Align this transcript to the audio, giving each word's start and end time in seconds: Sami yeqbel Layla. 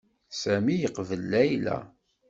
Sami 0.41 0.75
yeqbel 0.77 1.21
Layla. 1.31 1.77